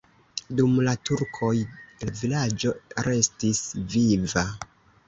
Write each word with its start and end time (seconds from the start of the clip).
Dum 0.59 0.71
la 0.87 0.93
turkoj 1.09 1.51
la 2.07 2.15
vilaĝo 2.23 2.75
restis 3.11 3.65
viva. 3.97 4.51